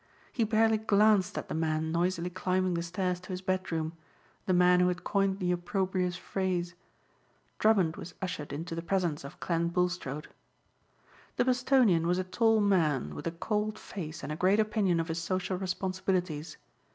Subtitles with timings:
[0.33, 3.93] He barely glanced at the man noisily climbing the stairs to his bedroom,
[4.47, 6.73] the man who had coined the opprobrious phrase.
[7.59, 10.29] Drummond was ushered into the presence of Clent Bulstrode.
[11.35, 15.07] The Bostonian was a tall man with a cold face and a great opinion of
[15.07, 16.57] his social responsibilities.